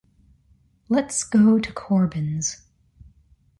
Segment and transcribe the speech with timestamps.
[0.89, 2.63] Let's go to Corbins.